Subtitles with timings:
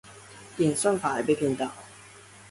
[0.57, 1.71] 演算法還被騙到